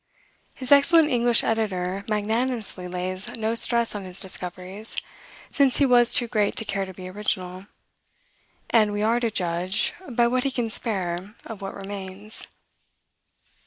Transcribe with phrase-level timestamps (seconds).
[0.55, 4.97] His excellent English editor magnanimously lays no stress on his discoveries,
[5.53, 7.67] since he was too great to care to be original;
[8.71, 12.47] and we are to judge, by what he can spare, of what remains.